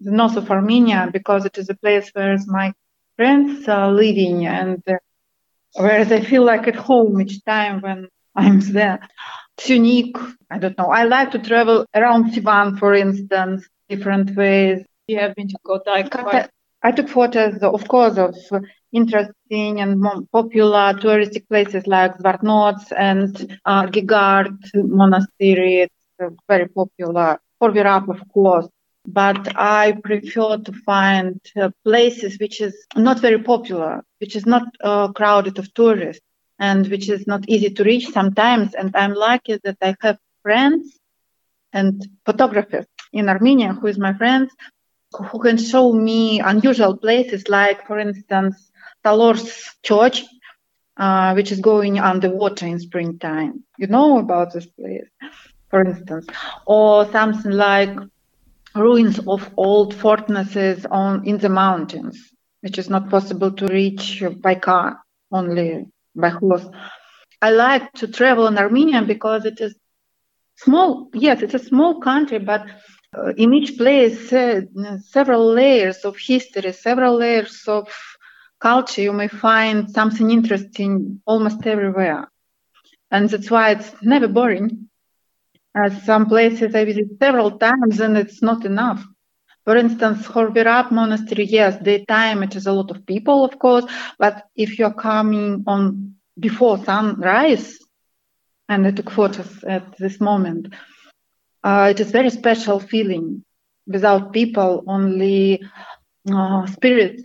the 0.00 0.12
north 0.12 0.36
of 0.36 0.50
Armenia, 0.50 1.08
because 1.12 1.44
it 1.44 1.58
is 1.58 1.68
a 1.70 1.74
place 1.76 2.10
where 2.12 2.36
my 2.46 2.72
friends 3.16 3.68
are 3.68 3.92
living 3.92 4.46
and 4.46 4.82
uh, 4.88 4.94
whereas 5.74 6.12
I 6.12 6.20
feel 6.20 6.44
like 6.44 6.66
at 6.68 6.76
home 6.76 7.20
each 7.20 7.44
time 7.44 7.80
when 7.80 8.08
I'm 8.36 8.60
there. 8.60 9.00
It's 9.58 9.68
unique. 9.70 10.16
I 10.50 10.58
don't 10.58 10.76
know. 10.78 10.88
I 10.90 11.04
like 11.04 11.30
to 11.32 11.38
travel 11.38 11.86
around 11.94 12.32
Sevan, 12.32 12.78
for 12.78 12.94
instance, 12.94 13.66
different 13.88 14.36
ways. 14.36 14.84
You 15.08 15.18
have 15.20 15.34
been 15.34 15.48
to 15.48 15.58
Kotayk 15.66 16.10
quite 16.10 16.48
I 16.82 16.92
took 16.92 17.08
photos, 17.08 17.62
of 17.62 17.88
course, 17.88 18.16
of 18.18 18.34
interesting 18.96 19.80
and 19.80 20.02
popular 20.32 20.86
touristic 21.04 21.48
places 21.48 21.86
like 21.86 22.16
Zvartnots 22.18 22.92
and 22.96 23.30
uh, 23.66 23.86
Geghard 23.86 24.56
Monastery. 24.74 25.74
It's 25.86 25.94
uh, 26.22 26.30
very 26.48 26.68
popular. 26.68 27.38
for 27.58 27.70
Khor 27.70 27.76
Virap, 27.76 28.08
of 28.08 28.20
course. 28.32 28.68
But 29.06 29.42
I 29.56 29.94
prefer 30.04 30.58
to 30.58 30.72
find 30.84 31.40
uh, 31.60 31.70
places 31.84 32.38
which 32.40 32.60
is 32.60 32.74
not 32.96 33.20
very 33.20 33.42
popular, 33.42 34.02
which 34.20 34.36
is 34.36 34.46
not 34.46 34.64
uh, 34.82 35.08
crowded 35.12 35.58
of 35.58 35.72
tourists, 35.74 36.22
and 36.58 36.86
which 36.88 37.08
is 37.08 37.26
not 37.26 37.48
easy 37.48 37.70
to 37.70 37.84
reach 37.84 38.08
sometimes. 38.08 38.74
And 38.74 38.94
I'm 38.96 39.14
lucky 39.14 39.58
that 39.64 39.78
I 39.82 39.94
have 40.02 40.18
friends 40.42 40.98
and 41.72 42.06
photographers 42.26 42.86
in 43.12 43.28
Armenia 43.28 43.72
who 43.74 43.86
is 43.88 43.98
my 43.98 44.12
friends 44.14 44.50
who 45.30 45.38
can 45.38 45.56
show 45.56 45.92
me 45.92 46.40
unusual 46.40 46.96
places 46.96 47.48
like, 47.48 47.86
for 47.86 47.98
instance, 47.98 48.65
Talor's 49.06 49.48
church, 49.84 50.24
uh, 50.98 51.32
which 51.34 51.52
is 51.52 51.60
going 51.60 51.98
underwater 51.98 52.66
in 52.66 52.78
springtime. 52.80 53.64
You 53.78 53.88
know 53.88 54.18
about 54.18 54.52
this 54.52 54.66
place, 54.66 55.08
for 55.70 55.82
instance, 55.84 56.26
or 56.66 57.06
something 57.12 57.52
like 57.52 57.90
ruins 58.74 59.18
of 59.26 59.50
old 59.56 59.94
fortresses 59.94 60.86
on 60.90 61.26
in 61.26 61.38
the 61.38 61.48
mountains, 61.50 62.18
which 62.62 62.78
is 62.78 62.90
not 62.90 63.10
possible 63.10 63.52
to 63.52 63.66
reach 63.66 64.22
by 64.42 64.54
car, 64.56 64.98
only 65.32 65.86
by 66.16 66.30
horse. 66.30 66.66
I 67.42 67.50
like 67.50 67.92
to 68.00 68.08
travel 68.08 68.46
in 68.48 68.58
Armenia 68.58 69.02
because 69.02 69.44
it 69.46 69.60
is 69.60 69.74
small. 70.56 71.08
Yes, 71.14 71.42
it's 71.42 71.54
a 71.54 71.58
small 71.70 72.00
country, 72.00 72.38
but 72.38 72.66
uh, 73.16 73.32
in 73.36 73.54
each 73.54 73.76
place 73.78 74.32
uh, 74.32 74.62
several 75.10 75.52
layers 75.52 76.04
of 76.04 76.16
history, 76.18 76.72
several 76.72 77.16
layers 77.16 77.64
of 77.68 77.88
culture. 78.60 79.02
You 79.02 79.12
may 79.12 79.28
find 79.28 79.90
something 79.90 80.30
interesting 80.30 81.20
almost 81.26 81.66
everywhere, 81.66 82.28
and 83.10 83.28
that's 83.30 83.50
why 83.50 83.70
it's 83.70 83.92
never 84.02 84.28
boring. 84.28 84.88
Uh, 85.78 85.90
some 85.90 86.26
places 86.26 86.74
I 86.74 86.84
visit 86.84 87.06
several 87.20 87.52
times, 87.58 88.00
and 88.00 88.16
it's 88.16 88.42
not 88.42 88.64
enough. 88.64 89.04
For 89.64 89.76
instance, 89.76 90.26
Khor 90.26 90.50
Virap 90.50 90.90
Monastery, 90.90 91.44
yes, 91.44 91.76
daytime 91.82 92.42
it 92.42 92.56
is 92.56 92.66
a 92.66 92.72
lot 92.72 92.90
of 92.90 93.06
people, 93.06 93.44
of 93.44 93.58
course, 93.58 93.84
but 94.18 94.44
if 94.56 94.78
you're 94.78 94.92
coming 94.94 95.64
on 95.66 96.14
before 96.38 96.78
sunrise, 96.84 97.78
and 98.68 98.86
I 98.86 98.90
took 98.92 99.10
photos 99.10 99.64
at 99.64 99.96
this 99.98 100.20
moment, 100.20 100.72
uh, 101.64 101.88
it 101.90 102.00
is 102.00 102.10
very 102.10 102.30
special 102.30 102.78
feeling 102.80 103.42
without 103.86 104.32
people, 104.32 104.84
only 104.86 105.60
uh, 106.32 106.66
spirits, 106.66 107.22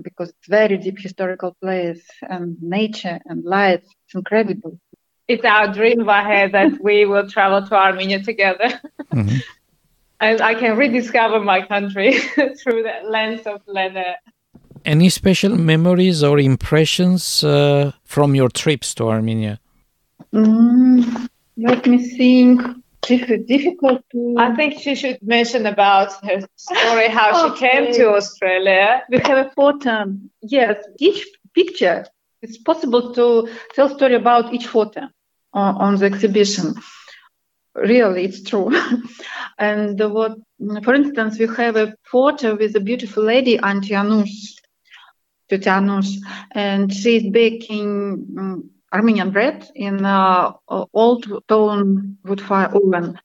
because 0.00 0.30
it's 0.30 0.48
very 0.48 0.76
deep 0.78 0.98
historical 0.98 1.56
place 1.60 2.04
and 2.28 2.56
nature 2.62 3.20
and 3.26 3.44
light. 3.44 3.82
It's 4.04 4.14
incredible. 4.14 4.78
it's 5.28 5.44
our 5.44 5.72
dream, 5.72 6.00
Vahe, 6.04 6.50
that 6.52 6.72
we 6.82 7.04
will 7.04 7.28
travel 7.28 7.66
to 7.66 7.74
Armenia 7.74 8.22
together. 8.22 8.80
Mhm. 9.12 9.42
and 10.20 10.40
I 10.40 10.54
can 10.54 10.76
rediscover 10.76 11.40
my 11.40 11.66
country 11.66 12.18
through 12.58 12.82
the 12.82 12.96
lens 13.04 13.46
of 13.46 13.60
Lena. 13.66 14.16
Any 14.84 15.08
special 15.10 15.56
memories 15.56 16.22
or 16.22 16.38
impressions 16.38 17.44
uh, 17.44 17.92
from 18.04 18.34
your 18.34 18.48
trips 18.48 18.94
to 18.94 19.08
Armenia? 19.08 19.60
Mm, 20.34 21.28
let 21.56 21.86
me 21.86 21.98
think. 21.98 22.81
Dif- 23.06 23.46
difficult 23.46 24.02
to. 24.12 24.36
I 24.38 24.54
think 24.54 24.78
she 24.78 24.94
should 24.94 25.18
mention 25.22 25.66
about 25.66 26.12
her 26.24 26.40
story, 26.56 27.08
how 27.08 27.28
she 27.42 27.58
came 27.58 27.92
to 27.94 28.14
Australia. 28.14 29.02
we 29.10 29.18
have 29.18 29.46
a 29.46 29.50
photo. 29.50 30.04
Yes, 30.42 30.76
each 30.98 31.26
picture. 31.54 32.06
It's 32.42 32.58
possible 32.58 33.12
to 33.14 33.48
tell 33.74 33.88
story 33.88 34.14
about 34.14 34.52
each 34.54 34.66
photo 34.66 35.02
uh, 35.54 35.72
on 35.84 35.96
the 35.96 36.06
exhibition. 36.06 36.74
Really, 37.74 38.24
it's 38.24 38.42
true. 38.42 38.70
and 39.58 39.98
what, 40.12 40.32
for 40.84 40.94
instance, 40.94 41.38
we 41.38 41.46
have 41.56 41.76
a 41.76 41.94
photo 42.10 42.56
with 42.56 42.76
a 42.76 42.80
beautiful 42.80 43.24
lady, 43.24 43.58
Auntie 43.58 43.94
Anush, 43.94 44.36
Teta 45.48 45.70
Anush, 45.70 46.16
and 46.52 46.92
she's 46.92 47.28
baking 47.30 48.26
um, 48.38 48.70
Armenian 48.92 49.30
bread 49.30 49.66
in 49.74 50.04
uh, 50.04 50.52
old 50.92 51.24
stone 51.44 52.18
wood 52.24 52.40
fire 52.40 52.70
oven. 52.74 53.18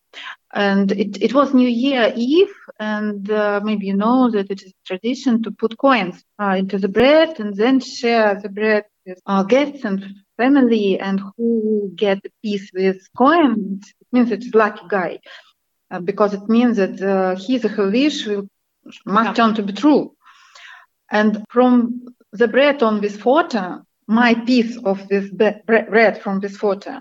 And 0.53 0.91
it, 0.91 1.21
it 1.21 1.33
was 1.33 1.53
New 1.53 1.67
Year 1.67 2.13
Eve, 2.15 2.53
and 2.79 3.29
uh, 3.29 3.59
maybe 3.63 3.87
you 3.87 3.95
know 3.95 4.29
that 4.31 4.49
it 4.49 4.63
is 4.63 4.73
tradition 4.85 5.43
to 5.43 5.51
put 5.51 5.77
coins 5.77 6.23
uh, 6.41 6.55
into 6.57 6.77
the 6.77 6.87
bread 6.87 7.39
and 7.39 7.55
then 7.55 7.79
share 7.79 8.39
the 8.41 8.49
bread 8.49 8.83
with 9.05 9.19
uh, 9.25 9.43
guests 9.43 9.83
and 9.85 10.05
family. 10.37 10.99
And 10.99 11.21
who 11.37 11.91
get 11.95 12.19
a 12.25 12.29
piece 12.43 12.71
with 12.73 12.97
coins, 13.17 13.93
it 14.01 14.07
means 14.11 14.31
it's 14.31 14.53
lucky 14.53 14.85
guy, 14.89 15.19
uh, 15.91 15.99
because 15.99 16.33
it 16.33 16.47
means 16.49 16.77
that 16.77 17.01
uh, 17.01 17.35
his 17.35 17.65
or 17.65 17.69
her 17.69 17.89
wish 17.89 18.25
will 18.25 18.47
must 19.05 19.35
turn 19.35 19.53
to 19.55 19.63
be 19.63 19.73
true. 19.73 20.11
And 21.11 21.43
from 21.49 22.05
the 22.31 22.47
bread 22.47 22.83
on 22.83 23.01
this 23.01 23.17
photo, 23.17 23.83
my 24.07 24.33
piece 24.33 24.77
of 24.83 25.07
this 25.09 25.29
bre- 25.29 25.61
bre- 25.65 25.89
bread 25.89 26.21
from 26.21 26.39
this 26.39 26.57
photo, 26.57 26.99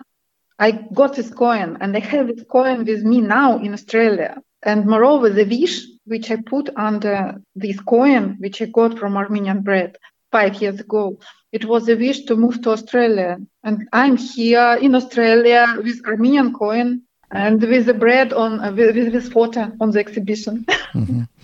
I 0.59 0.73
got 0.73 1.15
this 1.15 1.31
coin 1.31 1.79
and 1.81 1.97
I 1.97 2.01
have 2.01 2.29
this 2.29 2.45
coin 2.49 2.85
with 2.85 3.03
me 3.05 3.21
now 3.21 3.59
in 3.59 3.73
Australia. 3.73 4.43
And 4.63 4.87
moreover, 4.87 5.31
the 5.31 5.45
wish 5.45 5.85
which 6.05 6.31
I 6.31 6.37
put 6.37 6.71
under 6.77 7.37
this 7.55 7.79
coin, 7.81 8.37
which 8.41 8.61
I 8.63 8.67
got 8.67 8.99
from 8.99 9.17
Armenian 9.17 9.63
bread 9.63 9.97
five 10.33 10.61
years 10.61 10.81
ago, 10.81 11.19
it 11.53 11.65
was 11.65 11.89
a 11.89 11.97
wish 11.97 12.25
to 12.25 12.37
move 12.37 12.63
to 12.63 12.71
Australia. 12.71 13.39
And 13.63 13.89
I'm 13.93 14.17
here 14.17 14.79
in 14.81 14.95
Australia 14.95 15.67
with 15.83 16.05
Armenian 16.07 16.53
coin 16.53 17.03
and 17.31 17.61
with 17.61 17.87
the 17.87 17.95
bread 17.95 18.33
on 18.33 18.61
uh, 18.61 18.73
with, 18.73 18.97
with 18.97 19.13
this 19.13 19.29
photo 19.29 19.73
on 19.81 19.91
the 19.91 19.99
exhibition. 19.99 20.65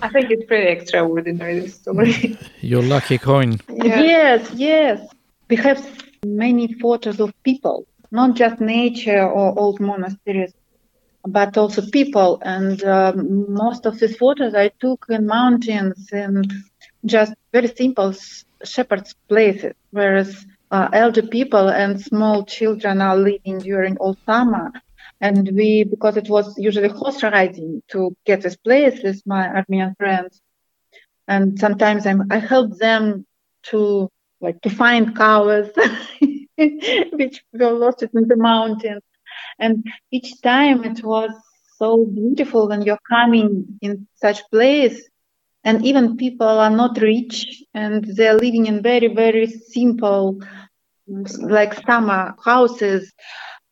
I 0.03 0.09
think 0.09 0.31
it's 0.31 0.47
pretty 0.47 0.69
extraordinary, 0.69 1.61
this 1.61 1.75
story. 1.75 2.39
Your 2.61 2.83
lucky 2.83 3.19
coin. 3.19 3.59
Yes, 3.69 4.51
yes. 4.55 5.09
We 5.53 5.57
have 5.57 5.87
many 6.25 6.73
photos 6.73 7.21
of 7.21 7.35
people, 7.45 7.85
not 8.11 8.37
just 8.37 8.59
nature 8.59 9.23
or 9.29 9.59
old 9.59 9.81
monasteries, 9.81 10.55
but 11.29 11.59
also 11.59 11.83
people. 11.91 12.41
And 12.43 12.83
um, 12.85 13.53
most 13.53 13.85
of 13.85 13.99
these 14.01 14.17
photos 14.17 14.55
I 14.55 14.71
took 14.81 15.05
in 15.11 15.27
mountains 15.27 16.09
and 16.11 16.51
just 17.05 17.35
very 17.53 17.69
simple 17.69 18.15
shepherds' 18.65 19.15
places, 19.29 19.75
whereas 19.91 20.43
uh, 20.71 20.89
elder 20.95 21.21
people 21.21 21.69
and 21.69 22.01
small 22.01 22.47
children 22.47 23.03
are 23.03 23.19
living 23.19 23.59
during 23.59 23.99
all 23.99 24.17
summer. 24.25 24.73
And 25.21 25.51
we, 25.53 25.85
because 25.85 26.17
it 26.17 26.31
was 26.31 26.57
usually 26.57 26.89
horse 26.89 27.23
riding 27.23 27.83
to 27.89 28.17
get 28.25 28.41
this 28.41 28.57
place 28.57 29.03
with 29.03 29.21
my 29.27 29.49
Armenian 29.49 29.97
friends, 29.99 30.41
and 31.29 31.61
sometimes 31.61 32.07
I'm, 32.07 32.33
I 32.33 32.39
help 32.39 32.79
them 32.79 33.27
to 33.65 34.09
like 34.43 34.61
to 34.63 34.71
find 34.71 35.17
cows 35.17 35.71
which 37.13 37.43
were 37.53 37.71
lost 37.71 38.03
in 38.03 38.29
the 38.29 38.37
mountains. 38.37 39.03
And 39.59 39.87
each 40.11 40.41
time 40.43 40.85
it 40.85 41.03
was 41.03 41.31
so 41.79 42.05
beautiful 42.05 42.69
when 42.69 42.83
you're 42.83 43.07
coming 43.09 43.79
in 43.81 44.07
such 44.15 44.41
place 44.51 45.09
and 45.65 45.85
even 45.85 46.17
people 46.17 46.47
are 46.49 46.71
not 46.71 46.99
rich 47.01 47.63
and 47.73 48.05
they're 48.05 48.35
living 48.35 48.67
in 48.67 48.83
very 48.83 49.09
very 49.09 49.47
simple 49.47 50.41
like 51.41 51.75
summer 51.87 52.35
houses. 52.45 53.13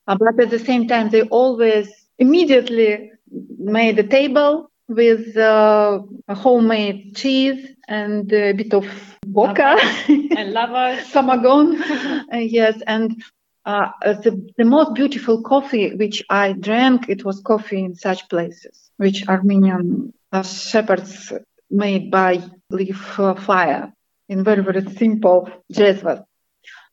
Uh, 0.07 0.17
but 0.17 0.41
at 0.41 0.51
the 0.51 0.59
same 0.59 0.89
time, 0.89 1.11
they 1.11 1.23
always 1.23 1.89
immediately 2.19 3.11
made 3.59 3.99
a 3.99 4.03
table 4.03 4.71
with 4.89 5.37
uh, 5.37 6.01
homemade 6.29 7.15
cheese 7.15 7.69
and 7.89 8.33
a 8.33 8.53
bit 8.53 8.75
of 8.75 8.85
vodka 9.33 9.77
and 10.09 10.53
lovers. 10.53 11.07
samogon. 11.13 11.77
Uh, 12.33 12.37
yes, 12.37 12.81
and 12.87 13.23
uh, 13.65 13.89
uh, 14.05 14.13
the, 14.13 14.53
the 14.57 14.65
most 14.65 14.95
beautiful 14.95 15.43
coffee 15.43 15.95
which 15.97 16.23
I 16.31 16.53
drank, 16.53 17.09
it 17.09 17.25
was 17.25 17.41
coffee 17.41 17.83
in 17.85 17.95
such 17.95 18.29
places, 18.29 18.91
which 18.99 19.27
Armenian 19.29 20.13
uh, 20.33 20.43
shepherds 20.43 21.33
made 21.71 22.11
by 22.11 22.43
leaf 22.71 23.19
uh, 23.19 23.35
fire 23.35 23.93
in 24.29 24.45
very, 24.45 24.63
very 24.63 24.85
simple 24.93 25.51
jezva. 25.73 26.25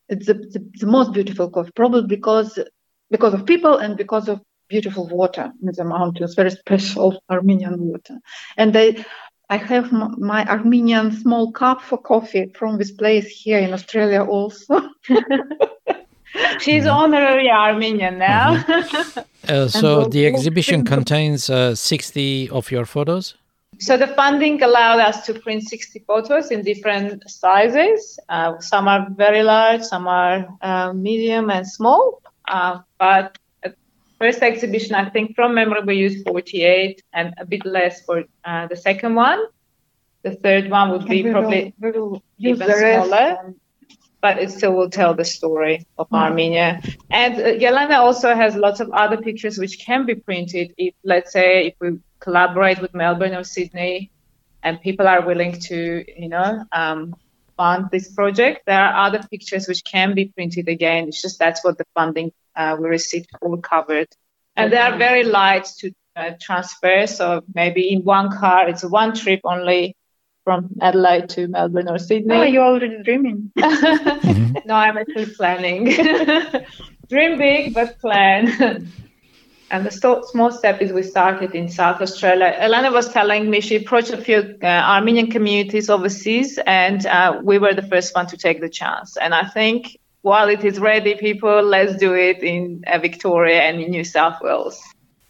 It's 0.09 0.25
the, 0.25 0.33
the, 0.33 0.69
the 0.79 0.87
most 0.87 1.13
beautiful 1.13 1.49
coffee, 1.49 1.71
probably 1.75 2.07
because 2.07 2.59
because 3.09 3.33
of 3.33 3.45
people 3.45 3.77
and 3.77 3.95
because 3.95 4.27
of 4.27 4.41
beautiful 4.67 5.07
water 5.07 5.51
in 5.61 5.71
the 5.73 5.83
mountains, 5.83 6.35
very 6.35 6.51
special 6.51 7.21
Armenian 7.29 7.79
water. 7.79 8.17
And 8.57 8.75
I, 8.75 9.05
I 9.49 9.57
have 9.57 9.93
m- 9.93 10.15
my 10.17 10.45
Armenian 10.45 11.11
small 11.11 11.51
cup 11.51 11.81
for 11.81 11.97
coffee 11.97 12.51
from 12.53 12.77
this 12.77 12.91
place 12.91 13.27
here 13.27 13.59
in 13.59 13.73
Australia 13.73 14.23
also. 14.23 14.81
She's 16.59 16.85
honorary 16.85 17.49
Armenian 17.49 18.17
now. 18.17 18.63
Uh, 19.47 19.65
so 19.65 20.03
the 20.03 20.27
exhibition 20.27 20.83
contains 20.83 21.49
uh, 21.49 21.73
60 21.73 22.49
of 22.49 22.69
your 22.69 22.85
photos. 22.85 23.35
So 23.79 23.95
the 23.95 24.07
funding 24.07 24.61
allowed 24.61 24.99
us 24.99 25.25
to 25.25 25.35
print 25.35 25.63
60 25.63 25.99
photos 26.05 26.51
in 26.51 26.63
different 26.63 27.23
sizes. 27.29 28.19
Uh, 28.27 28.59
some 28.59 28.89
are 28.89 29.07
very 29.11 29.43
large, 29.43 29.83
some 29.83 30.05
are 30.05 30.45
uh, 30.61 30.91
medium 30.91 31.49
and 31.49 31.65
small. 31.65 32.21
Uh, 32.49 32.79
but 32.99 33.07
at 33.07 33.39
first 34.19 34.41
exhibition, 34.41 34.95
I 34.95 35.09
think 35.09 35.35
from 35.35 35.53
memory 35.55 35.81
we 35.85 35.95
used 35.95 36.25
48 36.27 37.01
and 37.13 37.33
a 37.39 37.45
bit 37.45 37.65
less 37.65 38.01
for 38.05 38.23
uh, 38.45 38.67
the 38.67 38.75
second 38.75 39.15
one. 39.15 39.39
The 40.23 40.35
third 40.35 40.69
one 40.69 40.91
would 40.91 41.05
be 41.07 41.23
probably 41.23 41.73
will, 41.79 41.91
we 41.93 41.99
will 41.99 42.23
use 42.37 42.59
even 42.61 42.67
smaller. 42.77 43.37
and- 43.43 43.55
but 44.21 44.39
it 44.39 44.49
still 44.51 44.73
will 44.73 44.89
tell 44.89 45.13
the 45.13 45.23
story 45.23 45.85
of 45.97 46.09
Mm. 46.09 46.17
Armenia. 46.17 46.81
And 47.11 47.35
uh, 47.35 47.45
Yelena 47.63 47.97
also 47.99 48.33
has 48.33 48.55
lots 48.55 48.79
of 48.79 48.89
other 48.91 49.17
pictures 49.17 49.57
which 49.59 49.79
can 49.85 50.05
be 50.05 50.15
printed 50.15 50.73
if, 50.77 50.93
let's 51.03 51.31
say, 51.31 51.67
if 51.67 51.73
we 51.79 51.99
collaborate 52.19 52.81
with 52.81 52.93
Melbourne 52.95 53.35
or 53.35 53.43
Sydney, 53.43 54.09
and 54.63 54.81
people 54.81 55.07
are 55.07 55.21
willing 55.25 55.53
to, 55.69 56.03
you 56.21 56.29
know, 56.29 56.65
um, 56.71 57.15
fund 57.57 57.85
this 57.91 58.11
project. 58.13 58.61
There 58.65 58.79
are 58.79 59.05
other 59.07 59.21
pictures 59.31 59.67
which 59.67 59.83
can 59.85 60.15
be 60.15 60.25
printed 60.35 60.67
again. 60.67 61.07
It's 61.07 61.21
just 61.21 61.39
that's 61.39 61.63
what 61.63 61.77
the 61.77 61.85
funding 61.93 62.31
uh, 62.57 62.77
we 62.79 62.89
received 62.89 63.29
all 63.41 63.57
covered, 63.57 64.07
and 64.57 64.73
they 64.73 64.77
are 64.77 64.97
very 64.97 65.23
light 65.23 65.67
to 65.79 65.91
uh, 66.17 66.31
transfer. 66.41 67.07
So 67.07 67.43
maybe 67.53 67.93
in 67.93 68.01
one 68.03 68.31
car, 68.37 68.67
it's 68.69 68.83
one 68.83 69.15
trip 69.15 69.41
only 69.45 69.95
from 70.43 70.69
Adelaide 70.81 71.29
to 71.29 71.47
Melbourne 71.47 71.89
or 71.89 71.99
Sydney. 71.99 72.35
Oh, 72.35 72.43
you're 72.43 72.63
already 72.63 73.03
dreaming. 73.03 73.51
no, 74.65 74.75
I'm 74.75 74.97
actually 74.97 75.27
planning. 75.27 75.85
Dream 77.09 77.37
big, 77.37 77.73
but 77.73 77.99
plan. 77.99 78.47
and 79.71 79.85
the 79.85 79.91
sto- 79.91 80.21
small 80.23 80.51
step 80.51 80.81
is 80.81 80.91
we 80.93 81.03
started 81.03 81.53
in 81.55 81.69
South 81.69 82.01
Australia. 82.01 82.53
Elena 82.57 82.91
was 82.91 83.09
telling 83.11 83.49
me 83.49 83.61
she 83.61 83.75
approached 83.77 84.11
a 84.11 84.17
few 84.17 84.57
uh, 84.63 84.67
Armenian 84.67 85.29
communities 85.31 85.89
overseas, 85.89 86.59
and 86.65 87.05
uh, 87.05 87.39
we 87.43 87.57
were 87.59 87.73
the 87.73 87.81
first 87.87 88.15
one 88.15 88.27
to 88.27 88.37
take 88.37 88.61
the 88.61 88.69
chance. 88.69 89.17
And 89.17 89.33
I 89.33 89.45
think 89.47 89.97
while 90.27 90.49
it 90.49 90.63
is 90.69 90.77
ready, 90.91 91.15
people, 91.15 91.61
let's 91.75 91.95
do 91.95 92.13
it 92.13 92.39
in 92.43 92.83
uh, 92.87 92.99
Victoria 93.07 93.61
and 93.67 93.75
in 93.83 93.89
New 93.91 94.03
South 94.03 94.37
Wales. 94.41 94.77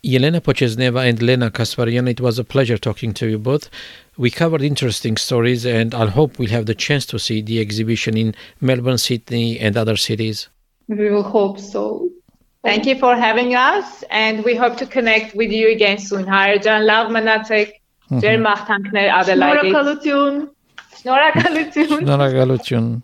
Yelena 0.04 0.42
Pochesneva 0.42 1.08
and 1.10 1.22
Lena 1.22 1.50
Kasparian, 1.52 2.10
it 2.10 2.20
was 2.20 2.40
a 2.40 2.44
pleasure 2.44 2.78
talking 2.78 3.14
to 3.14 3.26
you 3.28 3.38
both. 3.38 3.70
We 4.18 4.30
covered 4.32 4.62
interesting 4.62 5.16
stories, 5.18 5.66
and 5.66 5.94
I 5.94 6.08
hope 6.08 6.40
we'll 6.40 6.56
have 6.58 6.66
the 6.66 6.76
chance 6.76 7.06
to 7.08 7.20
see 7.20 7.42
the 7.42 7.60
exhibition 7.60 8.18
in 8.18 8.34
Melbourne, 8.60 8.98
Sydney, 8.98 9.60
and 9.60 9.78
other 9.78 9.98
cities. 9.98 10.50
We 10.88 11.10
will 11.12 11.30
hope 11.38 11.60
so. 11.60 12.10
Thank 12.64 12.86
you 12.86 12.98
for 12.98 13.16
having 13.16 13.54
us, 13.54 14.04
and 14.10 14.44
we 14.44 14.56
hope 14.56 14.78
to 14.78 14.86
connect 14.86 15.36
with 15.36 15.52
you 15.52 15.70
again 15.72 16.00
soon. 16.00 16.26
Hayırcan, 16.26 16.88
love 16.88 17.12
manatek, 17.12 17.82
mm-hmm. 18.10 18.46
Adelaide. 19.20 19.70
Şnora 19.70 19.72
kalutun. 19.72 20.52
Şnora 21.02 21.32
kalutun. 21.32 22.00
Şnora 22.00 22.32
kalutun. 22.32 23.04